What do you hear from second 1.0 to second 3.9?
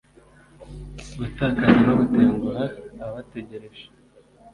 gutakaza no gutenguha ababategereje